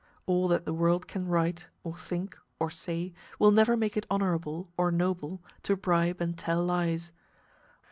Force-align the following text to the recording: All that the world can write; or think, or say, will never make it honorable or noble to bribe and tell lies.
All 0.25 0.47
that 0.47 0.65
the 0.65 0.73
world 0.73 1.07
can 1.07 1.27
write; 1.27 1.67
or 1.83 1.95
think, 1.95 2.35
or 2.59 2.71
say, 2.71 3.13
will 3.37 3.51
never 3.51 3.77
make 3.77 3.95
it 3.95 4.07
honorable 4.09 4.71
or 4.75 4.91
noble 4.91 5.43
to 5.61 5.75
bribe 5.77 6.19
and 6.19 6.35
tell 6.35 6.65
lies. 6.65 7.11